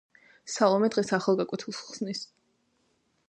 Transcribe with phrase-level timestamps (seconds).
[0.53, 2.25] სალომე დღეს ახალ გაკვეთილს ხსნის